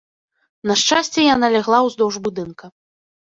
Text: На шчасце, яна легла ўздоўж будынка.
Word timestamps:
На 0.71 0.77
шчасце, 0.83 1.19
яна 1.35 1.47
легла 1.57 1.79
ўздоўж 1.89 2.15
будынка. 2.29 2.65